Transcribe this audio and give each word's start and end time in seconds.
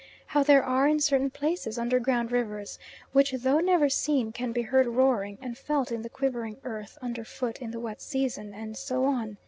How 0.25 0.41
there 0.41 0.63
are 0.63 0.87
in 0.87 0.99
certain 0.99 1.29
places 1.29 1.77
underground 1.77 2.31
rivers, 2.31 2.79
which 3.11 3.33
though 3.33 3.59
never 3.59 3.87
seen 3.87 4.31
can 4.31 4.51
be 4.51 4.63
heard 4.63 4.87
roaring, 4.87 5.37
and 5.43 5.55
felt 5.55 5.91
in 5.91 6.01
the 6.01 6.09
quivering 6.09 6.57
earth 6.63 6.97
under 7.03 7.23
foot 7.23 7.59
in 7.61 7.69
the 7.69 7.79
wet 7.79 8.01
season, 8.01 8.51
and 8.51 8.75
so 8.75 9.05
on. 9.05 9.37